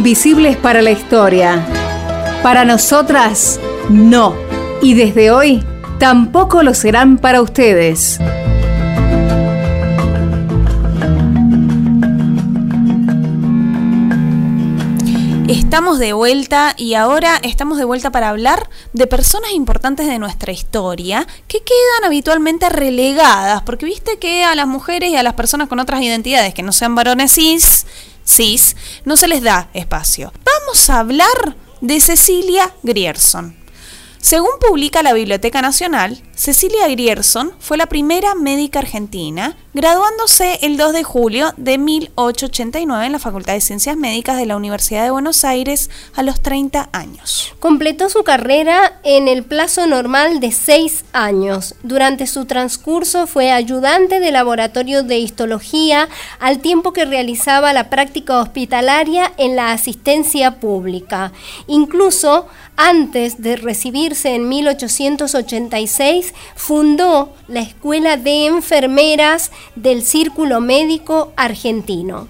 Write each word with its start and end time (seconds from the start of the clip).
invisibles 0.00 0.56
para 0.56 0.80
la 0.80 0.92
historia. 0.92 1.62
Para 2.42 2.64
nosotras, 2.64 3.60
no. 3.90 4.34
Y 4.80 4.94
desde 4.94 5.30
hoy, 5.30 5.62
tampoco 5.98 6.62
lo 6.62 6.72
serán 6.72 7.18
para 7.18 7.42
ustedes. 7.42 8.18
Estamos 15.48 15.98
de 15.98 16.14
vuelta 16.14 16.72
y 16.78 16.94
ahora 16.94 17.38
estamos 17.42 17.76
de 17.76 17.84
vuelta 17.84 18.10
para 18.10 18.30
hablar 18.30 18.70
de 18.94 19.06
personas 19.06 19.52
importantes 19.52 20.06
de 20.06 20.18
nuestra 20.18 20.52
historia 20.52 21.26
que 21.46 21.58
quedan 21.58 22.06
habitualmente 22.06 22.70
relegadas, 22.70 23.60
porque 23.62 23.84
viste 23.84 24.18
que 24.18 24.44
a 24.44 24.54
las 24.54 24.66
mujeres 24.66 25.10
y 25.10 25.16
a 25.16 25.22
las 25.22 25.34
personas 25.34 25.68
con 25.68 25.78
otras 25.78 26.00
identidades 26.00 26.54
que 26.54 26.62
no 26.62 26.72
sean 26.72 26.94
varones 26.94 27.32
cis, 27.32 27.86
cis 28.24 28.76
no 29.04 29.16
se 29.16 29.28
les 29.28 29.42
da 29.42 29.68
espacio. 29.74 30.32
Vamos 30.44 30.90
a 30.90 30.98
hablar 31.00 31.56
de 31.80 32.00
Cecilia 32.00 32.72
Grierson. 32.82 33.56
Según 34.20 34.50
publica 34.60 35.02
la 35.02 35.14
Biblioteca 35.14 35.62
Nacional, 35.62 36.22
Cecilia 36.40 36.88
Grierson 36.88 37.52
fue 37.58 37.76
la 37.76 37.84
primera 37.84 38.34
médica 38.34 38.78
argentina, 38.78 39.58
graduándose 39.74 40.58
el 40.62 40.78
2 40.78 40.94
de 40.94 41.04
julio 41.04 41.52
de 41.58 41.76
1889 41.76 43.04
en 43.04 43.12
la 43.12 43.18
Facultad 43.18 43.52
de 43.52 43.60
Ciencias 43.60 43.94
Médicas 43.94 44.38
de 44.38 44.46
la 44.46 44.56
Universidad 44.56 45.04
de 45.04 45.10
Buenos 45.10 45.44
Aires 45.44 45.90
a 46.16 46.22
los 46.22 46.40
30 46.40 46.88
años. 46.92 47.52
Completó 47.60 48.08
su 48.08 48.24
carrera 48.24 49.00
en 49.04 49.28
el 49.28 49.42
plazo 49.42 49.86
normal 49.86 50.40
de 50.40 50.50
6 50.50 51.04
años. 51.12 51.74
Durante 51.82 52.26
su 52.26 52.46
transcurso 52.46 53.26
fue 53.26 53.52
ayudante 53.52 54.18
de 54.18 54.30
laboratorio 54.32 55.02
de 55.02 55.18
histología 55.18 56.08
al 56.38 56.60
tiempo 56.60 56.94
que 56.94 57.04
realizaba 57.04 57.74
la 57.74 57.90
práctica 57.90 58.40
hospitalaria 58.40 59.30
en 59.36 59.56
la 59.56 59.72
asistencia 59.72 60.52
pública. 60.52 61.32
Incluso 61.66 62.46
antes 62.78 63.42
de 63.42 63.56
recibirse 63.56 64.34
en 64.34 64.48
1886, 64.48 66.29
fundó 66.54 67.34
la 67.48 67.60
Escuela 67.60 68.16
de 68.16 68.46
Enfermeras 68.46 69.50
del 69.76 70.02
Círculo 70.02 70.60
Médico 70.60 71.32
Argentino. 71.36 72.28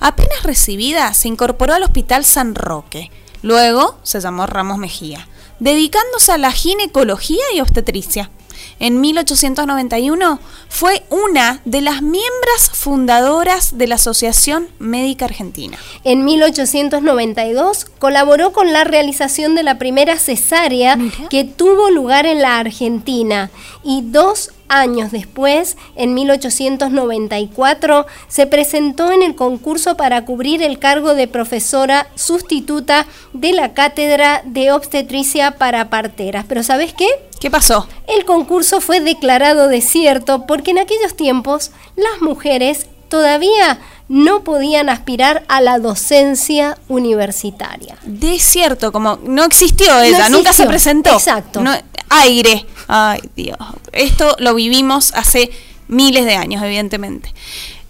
Apenas 0.00 0.42
recibida, 0.42 1.12
se 1.14 1.28
incorporó 1.28 1.74
al 1.74 1.82
Hospital 1.82 2.24
San 2.24 2.54
Roque. 2.54 3.10
Luego 3.42 3.98
se 4.02 4.20
llamó 4.20 4.46
Ramos 4.46 4.78
Mejía, 4.78 5.28
dedicándose 5.60 6.32
a 6.32 6.38
la 6.38 6.52
ginecología 6.52 7.44
y 7.54 7.60
obstetricia 7.60 8.30
en 8.78 9.00
1891, 9.00 10.38
fue 10.68 11.02
una 11.10 11.60
de 11.64 11.80
las 11.80 12.02
miembros 12.02 12.70
fundadoras 12.72 13.78
de 13.78 13.86
la 13.86 13.94
Asociación 13.94 14.68
Médica 14.78 15.24
Argentina. 15.24 15.78
En 16.04 16.24
1892 16.24 17.86
colaboró 17.98 18.52
con 18.52 18.72
la 18.72 18.84
realización 18.84 19.54
de 19.54 19.62
la 19.62 19.78
primera 19.78 20.18
cesárea 20.18 20.98
que 21.30 21.44
tuvo 21.44 21.90
lugar 21.90 22.26
en 22.26 22.42
la 22.42 22.58
Argentina 22.58 23.50
y 23.82 24.02
dos 24.02 24.50
años 24.68 25.12
después, 25.12 25.76
en 25.94 26.14
1894, 26.14 28.06
se 28.28 28.46
presentó 28.46 29.12
en 29.12 29.22
el 29.22 29.34
concurso 29.34 29.96
para 29.96 30.24
cubrir 30.24 30.62
el 30.62 30.78
cargo 30.78 31.14
de 31.14 31.28
profesora 31.28 32.06
sustituta 32.14 33.06
de 33.32 33.52
la 33.52 33.74
Cátedra 33.74 34.42
de 34.44 34.72
Obstetricia 34.72 35.52
para 35.52 35.90
Parteras. 35.90 36.44
Pero 36.48 36.62
¿sabes 36.62 36.92
qué? 36.92 37.08
¿Qué 37.40 37.50
pasó? 37.50 37.86
El 38.06 38.24
concurso 38.24 38.80
fue 38.80 39.00
declarado 39.00 39.68
desierto 39.68 40.46
porque 40.46 40.70
en 40.70 40.78
aquellos 40.78 41.16
tiempos 41.16 41.70
las 41.96 42.22
mujeres 42.22 42.86
todavía 43.08 43.78
no 44.08 44.44
podían 44.44 44.88
aspirar 44.88 45.44
a 45.48 45.60
la 45.60 45.78
docencia 45.78 46.78
universitaria. 46.88 47.98
Desierto, 48.04 48.92
como 48.92 49.18
no 49.24 49.44
existió 49.44 50.00
ella, 50.00 50.28
nunca 50.28 50.52
se 50.52 50.66
presentó. 50.66 51.12
Exacto. 51.12 51.60
Aire. 52.08 52.66
Ay, 52.88 53.20
Dios. 53.34 53.58
Esto 53.92 54.36
lo 54.38 54.54
vivimos 54.54 55.12
hace 55.14 55.50
miles 55.88 56.24
de 56.24 56.36
años, 56.36 56.62
evidentemente. 56.62 57.32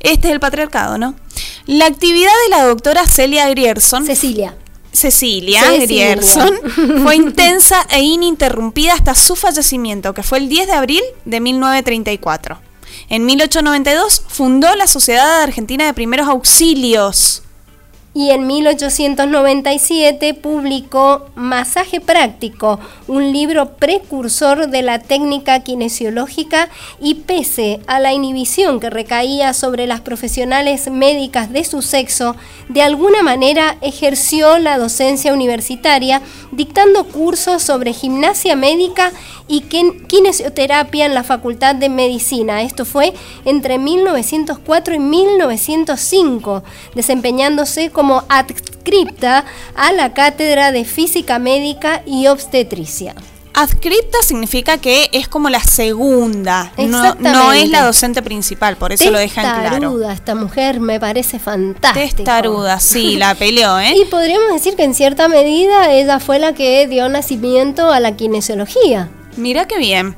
Este 0.00 0.28
es 0.28 0.34
el 0.34 0.40
patriarcado, 0.40 0.98
¿no? 0.98 1.14
La 1.66 1.86
actividad 1.86 2.32
de 2.44 2.56
la 2.56 2.64
doctora 2.64 3.06
Celia 3.06 3.48
Grierson. 3.48 4.04
Cecilia. 4.06 4.56
Cecilia, 4.92 5.62
Grierson 5.72 6.58
fue 7.02 7.16
intensa 7.16 7.86
e 7.90 8.00
ininterrumpida 8.00 8.94
hasta 8.94 9.14
su 9.14 9.36
fallecimiento, 9.36 10.14
que 10.14 10.22
fue 10.22 10.38
el 10.38 10.48
10 10.48 10.68
de 10.68 10.72
abril 10.72 11.02
de 11.26 11.40
1934. 11.40 12.58
En 13.10 13.26
1892 13.26 14.22
fundó 14.26 14.74
la 14.74 14.86
Sociedad 14.86 15.42
Argentina 15.42 15.84
de 15.84 15.92
Primeros 15.92 16.28
Auxilios 16.28 17.42
y 18.16 18.30
en 18.30 18.46
1897 18.46 20.32
publicó 20.32 21.26
Masaje 21.34 22.00
Práctico, 22.00 22.80
un 23.08 23.30
libro 23.30 23.74
precursor 23.74 24.70
de 24.70 24.80
la 24.80 25.00
técnica 25.00 25.60
kinesiológica 25.60 26.70
y 26.98 27.16
pese 27.16 27.80
a 27.86 28.00
la 28.00 28.14
inhibición 28.14 28.80
que 28.80 28.88
recaía 28.88 29.52
sobre 29.52 29.86
las 29.86 30.00
profesionales 30.00 30.90
médicas 30.90 31.52
de 31.52 31.64
su 31.64 31.82
sexo, 31.82 32.36
de 32.70 32.80
alguna 32.80 33.22
manera 33.22 33.76
ejerció 33.82 34.56
la 34.56 34.78
docencia 34.78 35.34
universitaria 35.34 36.22
dictando 36.52 37.04
cursos 37.04 37.62
sobre 37.62 37.92
gimnasia 37.92 38.56
médica 38.56 39.12
y 39.46 39.60
kinesioterapia 39.60 41.06
en 41.06 41.14
la 41.14 41.22
Facultad 41.22 41.74
de 41.76 41.88
Medicina. 41.88 42.62
Esto 42.62 42.84
fue 42.84 43.12
entre 43.44 43.78
1904 43.78 44.94
y 44.94 44.98
1905, 44.98 46.64
desempeñándose 46.94 47.90
como 47.90 48.05
como 48.06 48.22
adscripta 48.28 49.44
a 49.74 49.90
la 49.90 50.14
Cátedra 50.14 50.70
de 50.70 50.84
Física 50.84 51.40
Médica 51.40 52.02
y 52.06 52.28
Obstetricia. 52.28 53.16
Adscripta 53.52 54.18
significa 54.22 54.78
que 54.78 55.10
es 55.10 55.26
como 55.26 55.50
la 55.50 55.58
segunda, 55.58 56.70
no, 56.78 57.16
no, 57.16 57.52
es 57.52 57.68
la 57.68 57.82
docente 57.82 58.22
principal, 58.22 58.76
por 58.76 58.92
eso 58.92 59.10
lo 59.10 59.18
dejan 59.18 59.60
claro. 59.60 60.08
Esta 60.08 60.36
mujer 60.36 60.78
me 60.78 61.00
parece 61.00 61.40
fantástica. 61.40 61.94
Testaruda, 61.94 62.78
sí, 62.78 63.16
la 63.18 63.34
peleó, 63.34 63.76
¿eh? 63.80 63.94
Y 63.96 64.04
podríamos 64.04 64.52
decir 64.52 64.76
que 64.76 64.84
en 64.84 64.94
cierta 64.94 65.26
medida 65.26 65.90
ella 65.90 66.20
fue 66.20 66.38
la 66.38 66.52
que 66.52 66.86
dio 66.86 67.08
nacimiento 67.08 67.90
a 67.90 67.98
la 67.98 68.14
kinesiología. 68.14 69.08
Mira 69.36 69.66
qué 69.66 69.78
bien. 69.78 70.14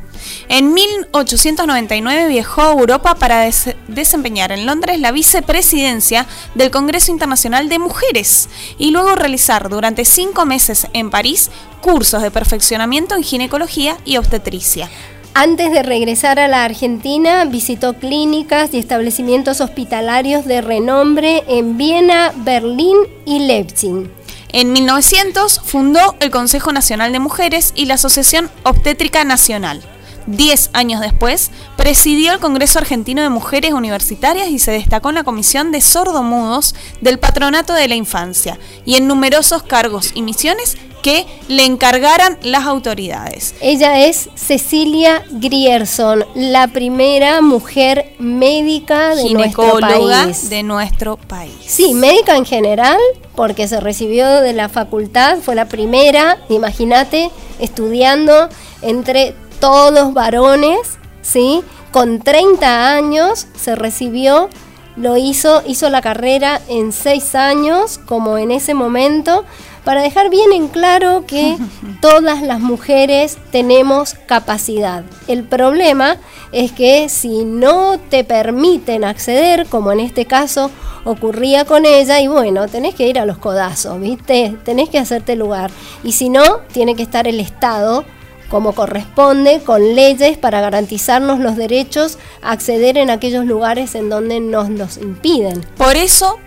En 0.48 0.72
1899 0.72 2.28
viajó 2.28 2.62
a 2.62 2.72
Europa 2.72 3.14
para 3.14 3.48
desempeñar 3.88 4.52
en 4.52 4.66
Londres 4.66 5.00
la 5.00 5.12
vicepresidencia 5.12 6.26
del 6.54 6.70
Congreso 6.70 7.10
Internacional 7.12 7.68
de 7.68 7.78
Mujeres 7.78 8.48
y 8.78 8.90
luego 8.90 9.14
realizar 9.14 9.68
durante 9.68 10.04
cinco 10.04 10.46
meses 10.46 10.86
en 10.92 11.10
París 11.10 11.50
cursos 11.80 12.22
de 12.22 12.30
perfeccionamiento 12.30 13.14
en 13.14 13.22
ginecología 13.22 13.96
y 14.04 14.16
obstetricia. 14.16 14.90
Antes 15.34 15.70
de 15.70 15.84
regresar 15.84 16.40
a 16.40 16.48
la 16.48 16.64
Argentina, 16.64 17.44
visitó 17.44 17.94
clínicas 17.94 18.74
y 18.74 18.78
establecimientos 18.78 19.60
hospitalarios 19.60 20.46
de 20.46 20.60
renombre 20.62 21.44
en 21.46 21.76
Viena, 21.76 22.32
Berlín 22.34 22.96
y 23.24 23.38
Leipzig. 23.38 24.10
En 24.50 24.72
1900 24.72 25.60
fundó 25.60 26.16
el 26.20 26.30
Consejo 26.30 26.72
Nacional 26.72 27.12
de 27.12 27.20
Mujeres 27.20 27.72
y 27.76 27.84
la 27.84 27.94
Asociación 27.94 28.50
Obstétrica 28.64 29.22
Nacional. 29.22 29.82
Diez 30.30 30.68
años 30.74 31.00
después, 31.00 31.50
presidió 31.78 32.34
el 32.34 32.38
Congreso 32.38 32.78
Argentino 32.78 33.22
de 33.22 33.30
Mujeres 33.30 33.72
Universitarias 33.72 34.48
y 34.50 34.58
se 34.58 34.72
destacó 34.72 35.08
en 35.08 35.14
la 35.14 35.24
Comisión 35.24 35.72
de 35.72 35.80
Sordomudos 35.80 36.74
del 37.00 37.18
Patronato 37.18 37.72
de 37.72 37.88
la 37.88 37.94
Infancia 37.94 38.58
y 38.84 38.96
en 38.96 39.08
numerosos 39.08 39.62
cargos 39.62 40.10
y 40.14 40.20
misiones 40.20 40.76
que 41.02 41.24
le 41.48 41.64
encargaran 41.64 42.36
las 42.42 42.64
autoridades. 42.64 43.54
Ella 43.62 44.04
es 44.06 44.28
Cecilia 44.34 45.24
Grierson, 45.30 46.26
la 46.34 46.68
primera 46.68 47.40
mujer 47.40 48.12
médica 48.18 49.14
de 49.14 49.30
nuestro 49.30 49.80
país. 49.80 50.50
de 50.50 50.62
nuestro 50.62 51.16
país. 51.16 51.54
Sí, 51.64 51.94
médica 51.94 52.36
en 52.36 52.44
general, 52.44 52.98
porque 53.34 53.66
se 53.66 53.80
recibió 53.80 54.28
de 54.42 54.52
la 54.52 54.68
facultad, 54.68 55.38
fue 55.38 55.54
la 55.54 55.68
primera, 55.68 56.36
imagínate, 56.50 57.30
estudiando 57.58 58.50
entre 58.82 59.34
todos 59.60 60.14
varones, 60.14 60.98
¿sí? 61.22 61.62
Con 61.90 62.20
30 62.20 62.94
años 62.94 63.46
se 63.56 63.74
recibió, 63.74 64.48
lo 64.96 65.16
hizo, 65.16 65.62
hizo 65.66 65.88
la 65.90 66.02
carrera 66.02 66.60
en 66.68 66.92
6 66.92 67.34
años, 67.34 67.98
como 67.98 68.38
en 68.38 68.50
ese 68.50 68.74
momento, 68.74 69.44
para 69.84 70.02
dejar 70.02 70.28
bien 70.28 70.52
en 70.52 70.68
claro 70.68 71.24
que 71.26 71.56
todas 72.00 72.42
las 72.42 72.60
mujeres 72.60 73.38
tenemos 73.50 74.14
capacidad. 74.26 75.04
El 75.28 75.44
problema 75.44 76.16
es 76.52 76.72
que 76.72 77.08
si 77.08 77.44
no 77.44 77.98
te 77.98 78.24
permiten 78.24 79.04
acceder, 79.04 79.66
como 79.66 79.92
en 79.92 80.00
este 80.00 80.26
caso 80.26 80.70
ocurría 81.04 81.64
con 81.64 81.86
ella, 81.86 82.20
y 82.20 82.28
bueno, 82.28 82.68
tenés 82.68 82.94
que 82.94 83.08
ir 83.08 83.18
a 83.18 83.24
los 83.24 83.38
codazos, 83.38 83.98
¿viste? 84.00 84.56
Tenés 84.64 84.90
que 84.90 84.98
hacerte 84.98 85.36
lugar. 85.36 85.70
Y 86.04 86.12
si 86.12 86.28
no, 86.28 86.58
tiene 86.72 86.94
que 86.94 87.02
estar 87.02 87.26
el 87.26 87.40
Estado 87.40 88.04
como 88.48 88.72
corresponde, 88.72 89.60
con 89.64 89.94
leyes 89.94 90.38
para 90.38 90.60
garantizarnos 90.60 91.38
los 91.38 91.56
derechos 91.56 92.18
a 92.42 92.52
acceder 92.52 92.96
en 92.98 93.10
aquellos 93.10 93.44
lugares 93.44 93.94
en 93.94 94.08
donde 94.08 94.40
nos 94.40 94.70
los 94.70 94.96
impiden. 94.96 95.64
Por 95.76 95.96
eso, 95.96 96.38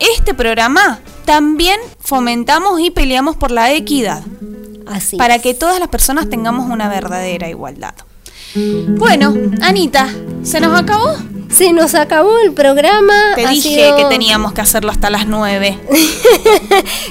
este 0.00 0.34
programa 0.34 1.00
también 1.24 1.78
fomentamos 1.98 2.80
y 2.80 2.90
peleamos 2.90 3.36
por 3.36 3.50
la 3.50 3.72
equidad. 3.72 4.22
Así. 4.86 5.16
Para 5.16 5.38
que 5.38 5.54
todas 5.54 5.78
las 5.78 5.88
personas 5.88 6.28
tengamos 6.28 6.68
una 6.68 6.88
verdadera 6.88 7.48
igualdad. 7.48 7.94
Bueno, 8.54 9.34
Anita, 9.62 10.08
¿se 10.42 10.60
nos 10.60 10.78
acabó? 10.78 11.16
Se 11.52 11.72
nos 11.72 11.94
acabó 11.94 12.38
el 12.38 12.52
programa. 12.52 13.12
Te 13.34 13.46
ha 13.46 13.50
dije 13.50 13.68
sido- 13.68 13.96
que 13.96 14.04
teníamos 14.06 14.52
que 14.52 14.60
hacerlo 14.62 14.90
hasta 14.90 15.10
las 15.10 15.26
9. 15.26 15.78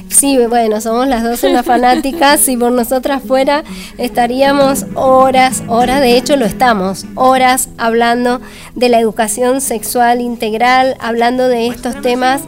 Sí, 0.09 0.37
bueno, 0.47 0.79
somos 0.81 1.07
las 1.07 1.23
dos 1.23 1.41
unas 1.43 1.65
fanáticas. 1.65 2.39
si 2.41 2.55
por 2.55 2.71
nosotras 2.71 3.23
fuera, 3.27 3.63
estaríamos 3.97 4.85
horas, 4.93 5.63
horas, 5.67 5.99
de 6.01 6.15
hecho 6.17 6.35
lo 6.35 6.45
estamos, 6.45 7.05
horas 7.15 7.69
hablando 7.79 8.39
de 8.75 8.89
la 8.89 8.99
educación 8.99 9.61
sexual 9.61 10.21
integral, 10.21 10.95
hablando 10.99 11.47
de 11.47 11.67
estos 11.67 11.99
temas 12.01 12.41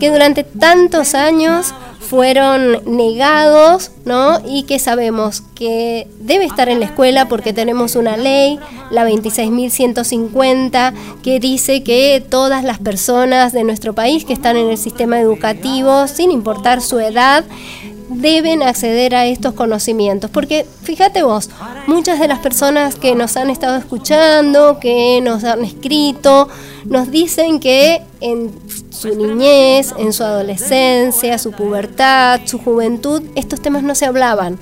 que 0.00 0.10
durante 0.10 0.42
tantos 0.42 1.14
años 1.14 1.74
fueron 2.12 2.82
negados, 2.84 3.90
¿no? 4.04 4.38
Y 4.46 4.64
que 4.64 4.78
sabemos 4.78 5.42
que 5.54 6.06
debe 6.20 6.44
estar 6.44 6.68
en 6.68 6.78
la 6.78 6.84
escuela 6.84 7.26
porque 7.26 7.54
tenemos 7.54 7.96
una 7.96 8.18
ley, 8.18 8.60
la 8.90 9.08
26.150, 9.08 10.92
que 11.22 11.40
dice 11.40 11.82
que 11.82 12.22
todas 12.28 12.64
las 12.64 12.78
personas 12.80 13.54
de 13.54 13.64
nuestro 13.64 13.94
país 13.94 14.26
que 14.26 14.34
están 14.34 14.58
en 14.58 14.68
el 14.68 14.76
sistema 14.76 15.20
educativo, 15.20 16.06
sin 16.06 16.30
importar 16.32 16.82
su 16.82 16.98
edad, 16.98 17.46
deben 18.10 18.62
acceder 18.62 19.14
a 19.14 19.24
estos 19.24 19.54
conocimientos. 19.54 20.30
Porque 20.30 20.66
fíjate 20.82 21.22
vos, 21.22 21.48
muchas 21.86 22.20
de 22.20 22.28
las 22.28 22.40
personas 22.40 22.96
que 22.96 23.14
nos 23.14 23.38
han 23.38 23.48
estado 23.48 23.78
escuchando, 23.78 24.78
que 24.80 25.22
nos 25.22 25.44
han 25.44 25.64
escrito, 25.64 26.48
nos 26.84 27.10
dicen 27.10 27.58
que 27.58 28.02
en 28.20 28.52
su 29.02 29.14
niñez, 29.16 29.92
en 29.98 30.12
su 30.12 30.22
adolescencia, 30.22 31.38
su 31.38 31.50
pubertad, 31.52 32.40
su 32.44 32.58
juventud, 32.58 33.22
estos 33.34 33.60
temas 33.60 33.82
no 33.82 33.94
se 33.94 34.06
hablaban. 34.06 34.58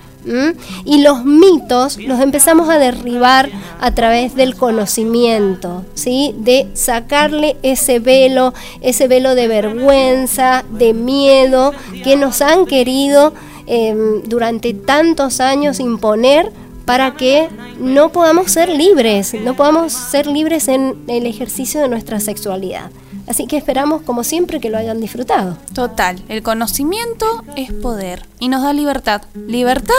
Y 0.84 1.02
los 1.02 1.24
mitos 1.24 1.96
los 1.96 2.20
empezamos 2.20 2.68
a 2.68 2.78
derribar 2.78 3.50
a 3.80 3.94
través 3.94 4.34
del 4.34 4.54
conocimiento, 4.54 5.84
¿sí? 5.94 6.34
De 6.38 6.68
sacarle 6.74 7.56
ese 7.62 8.00
velo, 8.00 8.52
ese 8.82 9.08
velo 9.08 9.34
de 9.34 9.48
vergüenza, 9.48 10.64
de 10.70 10.92
miedo 10.92 11.72
que 12.04 12.16
nos 12.16 12.42
han 12.42 12.66
querido 12.66 13.32
eh, 13.66 13.94
durante 14.24 14.74
tantos 14.74 15.40
años 15.40 15.80
imponer 15.80 16.52
para 16.84 17.14
que 17.14 17.48
no 17.78 18.10
podamos 18.10 18.52
ser 18.52 18.68
libres, 18.68 19.32
no 19.34 19.54
podamos 19.54 19.92
ser 19.92 20.26
libres 20.26 20.68
en 20.68 20.96
el 21.08 21.24
ejercicio 21.24 21.80
de 21.80 21.88
nuestra 21.88 22.20
sexualidad. 22.20 22.90
Así 23.26 23.46
que 23.46 23.56
esperamos, 23.56 24.02
como 24.02 24.24
siempre, 24.24 24.60
que 24.60 24.70
lo 24.70 24.78
hayan 24.78 25.00
disfrutado. 25.00 25.56
Total, 25.74 26.22
el 26.28 26.42
conocimiento 26.42 27.44
es 27.56 27.72
poder 27.72 28.26
y 28.38 28.48
nos 28.48 28.62
da 28.62 28.72
libertad. 28.72 29.22
Libertad 29.34 29.94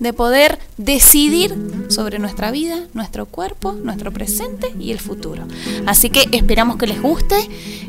de 0.00 0.14
poder 0.14 0.58
decidir 0.78 1.54
sobre 1.88 2.18
nuestra 2.18 2.50
vida, 2.50 2.78
nuestro 2.94 3.26
cuerpo, 3.26 3.72
nuestro 3.72 4.10
presente 4.10 4.74
y 4.80 4.92
el 4.92 4.98
futuro. 4.98 5.44
Así 5.86 6.08
que 6.08 6.26
esperamos 6.32 6.78
que 6.78 6.86
les 6.86 7.00
guste, 7.00 7.36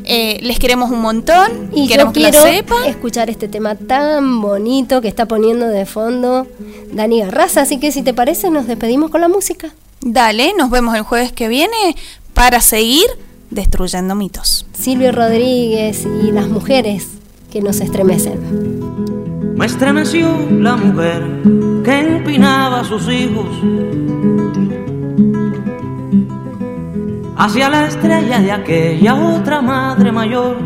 eh, 0.04 0.38
les 0.42 0.58
queremos 0.58 0.90
un 0.90 1.00
montón 1.00 1.70
Y 1.72 1.84
yo 1.84 1.88
queremos 1.88 2.12
que 2.12 2.20
quiero 2.20 2.38
lo 2.38 2.44
sepan. 2.44 2.84
escuchar 2.84 3.30
este 3.30 3.48
tema 3.48 3.76
tan 3.76 4.42
bonito 4.42 5.00
que 5.00 5.08
está 5.08 5.26
poniendo 5.26 5.66
de 5.66 5.86
fondo 5.86 6.46
Dani 6.92 7.20
Garraza. 7.20 7.62
Así 7.62 7.80
que 7.80 7.90
si 7.90 8.02
te 8.02 8.12
parece, 8.12 8.50
nos 8.50 8.66
despedimos 8.66 9.10
con 9.10 9.22
la 9.22 9.28
música. 9.28 9.72
Dale, 10.02 10.52
nos 10.58 10.68
vemos 10.68 10.94
el 10.94 11.02
jueves 11.02 11.32
que 11.32 11.48
viene 11.48 11.96
para 12.34 12.60
seguir 12.60 13.06
destruyendo 13.52 14.14
mitos. 14.14 14.66
Silvio 14.72 15.12
Rodríguez 15.12 16.06
y 16.06 16.32
las 16.32 16.48
mujeres 16.48 17.08
que 17.50 17.60
nos 17.60 17.80
estremecen. 17.80 19.54
Me 19.56 19.66
estremeció 19.66 20.28
la 20.50 20.76
mujer 20.76 21.22
que 21.84 22.00
empinaba 22.00 22.80
a 22.80 22.84
sus 22.84 23.08
hijos 23.08 23.46
hacia 27.36 27.68
la 27.68 27.86
estrella 27.86 28.40
de 28.40 28.52
aquella 28.52 29.14
otra 29.14 29.60
madre 29.60 30.12
mayor. 30.12 30.56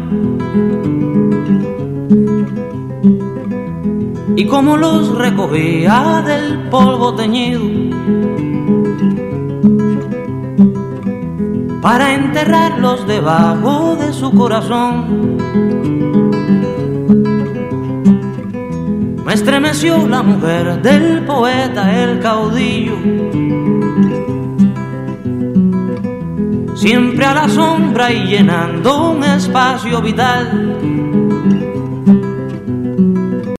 Y 4.36 4.46
como 4.46 4.76
los 4.76 5.14
recogía 5.16 6.22
del 6.26 6.68
polvo 6.68 7.14
teñido 7.14 7.85
para 11.86 12.14
enterrarlos 12.14 13.06
debajo 13.06 13.94
de 13.94 14.12
su 14.12 14.32
corazón. 14.32 15.36
Me 19.24 19.32
estremeció 19.32 20.04
la 20.08 20.20
mujer 20.24 20.82
del 20.82 21.24
poeta, 21.24 21.96
el 22.02 22.18
caudillo. 22.18 22.96
Siempre 26.74 27.24
a 27.24 27.34
la 27.34 27.48
sombra 27.48 28.12
y 28.12 28.30
llenando 28.30 29.10
un 29.12 29.22
espacio 29.22 30.02
vital. 30.02 30.95